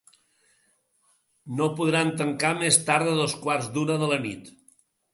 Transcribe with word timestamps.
No 1.59 1.69
podran 1.81 2.11
tancar 2.23 2.53
més 2.65 2.83
tard 2.91 3.11
de 3.13 3.17
dos 3.23 3.39
quarts 3.47 3.73
d’una 3.77 4.03
de 4.07 4.13
la 4.15 4.23
nit. 4.29 4.55